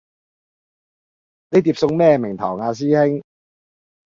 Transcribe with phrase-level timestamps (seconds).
[1.51, 3.21] 呢碟餸咩名堂呀師兄